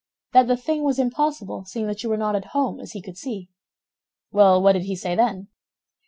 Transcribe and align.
"That 0.33 0.47
the 0.47 0.57
thing 0.57 0.81
was 0.83 0.97
impossible, 0.97 1.63
seeing 1.65 1.85
that 1.85 2.01
you 2.01 2.09
were 2.09 2.17
not 2.17 2.35
at 2.35 2.45
home, 2.57 2.79
as 2.79 2.93
he 2.93 3.03
could 3.03 3.17
see." 3.19 3.49
"Well, 4.31 4.59
what 4.59 4.71
did 4.71 4.85
he 4.85 4.95
say 4.95 5.13
then?" 5.15 5.49